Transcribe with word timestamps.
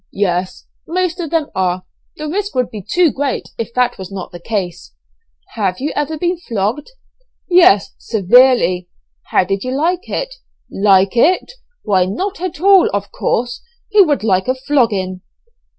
"Yes, 0.13 0.65
most 0.87 1.19
of 1.19 1.29
them 1.29 1.51
are; 1.53 1.85
the 2.17 2.27
risk 2.27 2.55
would 2.55 2.71
be 2.71 2.81
too 2.81 3.11
great 3.11 3.49
if 3.59 3.71
that 3.75 3.99
was 3.99 4.11
not 4.11 4.31
the 4.31 4.39
case." 4.39 4.93
"Have 5.49 5.79
you 5.79 5.93
ever 5.95 6.17
been 6.17 6.39
flogged?" 6.39 6.89
"Yes, 7.47 7.93
severely." 7.99 8.89
"How 9.25 9.43
did 9.43 9.63
you 9.63 9.73
like 9.75 10.09
it?" 10.09 10.33
"Like 10.71 11.15
it! 11.15 11.51
why 11.83 12.05
not 12.05 12.41
at 12.41 12.59
all, 12.59 12.89
of 12.91 13.11
course; 13.11 13.61
who 13.91 14.07
would 14.07 14.23
like 14.23 14.47
a 14.47 14.55
flogging?" 14.55 15.21